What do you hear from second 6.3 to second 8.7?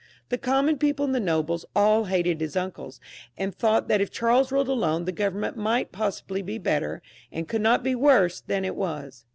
be better, and could not be worse than it